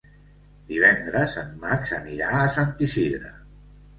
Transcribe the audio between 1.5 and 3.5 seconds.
Max anirà a Sant Isidre.